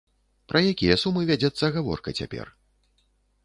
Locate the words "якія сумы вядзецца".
0.71-1.71